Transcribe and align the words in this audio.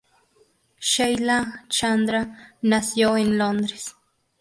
Sheila 0.79 1.59
Chandra 1.69 2.55
nació 2.63 3.17
en 3.17 3.37
Londres. 3.37 3.95